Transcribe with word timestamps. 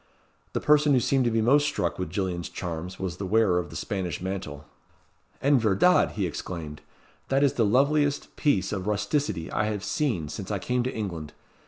The 0.53 0.59
person 0.59 0.93
who 0.93 0.99
seemed 0.99 1.25
to 1.25 1.29
be 1.29 1.43
most 1.43 1.67
struck 1.67 1.99
with 1.99 2.09
Gillian's 2.09 2.49
charms 2.49 2.97
was 2.97 3.17
the 3.17 3.25
wearer 3.27 3.59
of 3.59 3.69
the 3.69 3.75
Spanish 3.75 4.19
mantle. 4.19 4.65
"En 5.43 5.59
verdad!" 5.59 6.13
he 6.13 6.25
exclaimed, 6.25 6.81
"that 7.27 7.43
is 7.43 7.53
the 7.53 7.65
loveliest 7.65 8.35
piece 8.35 8.71
of 8.71 8.87
rusticity 8.87 9.51
I 9.51 9.65
have 9.65 9.83
seen 9.83 10.27
since 10.27 10.49
I 10.49 10.57
came 10.57 10.81
to 10.85 10.91
England. 10.91 11.33